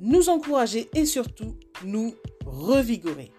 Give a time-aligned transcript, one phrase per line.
[0.00, 3.32] nous encourager et surtout nous revigorer.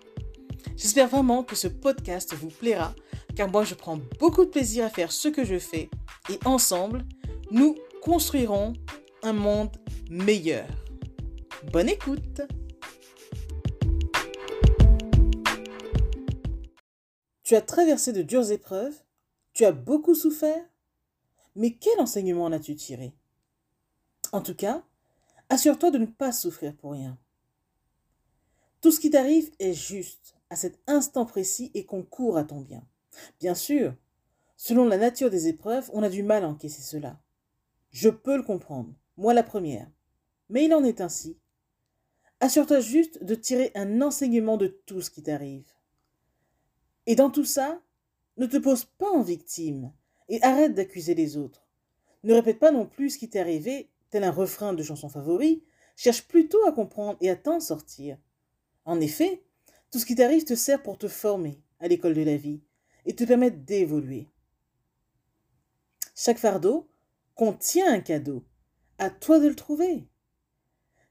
[0.75, 2.93] J'espère vraiment que ce podcast vous plaira
[3.35, 5.89] car moi je prends beaucoup de plaisir à faire ce que je fais
[6.29, 7.05] et ensemble,
[7.51, 8.73] nous construirons
[9.23, 9.75] un monde
[10.09, 10.67] meilleur.
[11.71, 12.41] Bonne écoute
[17.43, 18.95] Tu as traversé de dures épreuves
[19.53, 20.63] Tu as beaucoup souffert
[21.55, 23.13] Mais quel enseignement en as-tu tiré?
[24.33, 24.83] En tout cas,
[25.49, 27.17] assure-toi de ne pas souffrir pour rien.
[28.81, 32.83] Tout ce qui t'arrive est juste à cet instant précis et concourt à ton bien.
[33.39, 33.95] Bien sûr,
[34.55, 37.19] selon la nature des épreuves, on a du mal à encaisser cela.
[37.91, 39.89] Je peux le comprendre, moi la première.
[40.49, 41.37] Mais il en est ainsi.
[42.39, 45.71] Assure-toi juste de tirer un enseignement de tout ce qui t'arrive.
[47.07, 47.81] Et dans tout ça,
[48.37, 49.91] ne te pose pas en victime
[50.29, 51.67] et arrête d'accuser les autres.
[52.23, 55.63] Ne répète pas non plus ce qui t'est arrivé, tel un refrain de chanson favori,
[55.95, 58.17] cherche plutôt à comprendre et à t'en sortir.
[58.85, 59.43] En effet,
[59.91, 62.61] tout ce qui t'arrive te sert pour te former à l'école de la vie
[63.05, 64.27] et te permettre d'évoluer.
[66.15, 66.89] Chaque fardeau
[67.35, 68.43] contient un cadeau.
[68.97, 70.07] À toi de le trouver.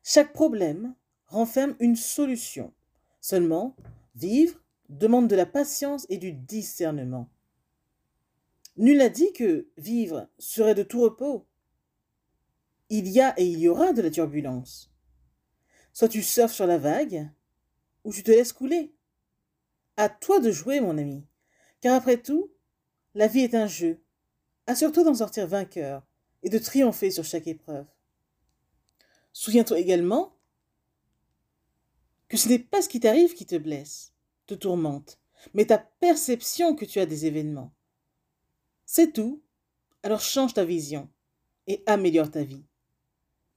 [0.02, 0.94] Chaque problème
[1.26, 2.72] renferme une solution.
[3.20, 3.76] Seulement,
[4.14, 7.28] vivre demande de la patience et du discernement.
[8.76, 11.46] Nul n'a dit que vivre serait de tout repos.
[12.88, 14.92] Il y a et il y aura de la turbulence.
[15.92, 17.28] Soit tu surfes sur la vague,
[18.04, 18.94] ou tu te laisses couler.
[19.96, 21.26] À toi de jouer, mon ami,
[21.80, 22.52] car après tout,
[23.14, 24.00] la vie est un jeu.
[24.66, 26.06] Assure-toi d'en sortir vainqueur
[26.42, 27.86] et de triompher sur chaque épreuve.
[29.32, 30.36] Souviens-toi également
[32.28, 34.12] que ce n'est pas ce qui t'arrive qui te blesse,
[34.46, 35.18] te tourmente,
[35.54, 37.74] mais ta perception que tu as des événements.
[38.84, 39.42] C'est tout.
[40.02, 41.10] Alors change ta vision
[41.66, 42.64] et améliore ta vie.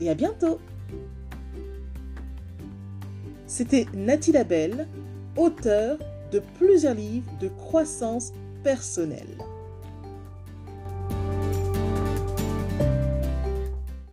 [0.00, 0.58] et à bientôt.
[3.46, 4.88] C'était Nathalie Labelle,
[5.36, 5.98] auteure
[6.30, 9.36] de plusieurs livres de croissance personnelle.